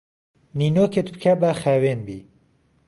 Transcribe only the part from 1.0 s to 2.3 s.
بکە با خاوێن بی